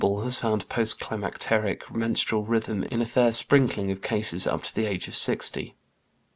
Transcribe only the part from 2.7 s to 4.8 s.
in a fair sprinkling of cases up to